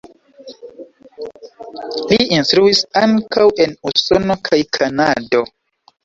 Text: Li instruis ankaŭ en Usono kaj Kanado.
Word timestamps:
Li 2.11 2.17
instruis 2.35 2.81
ankaŭ 3.01 3.45
en 3.65 3.75
Usono 3.91 4.37
kaj 4.49 4.59
Kanado. 4.79 5.43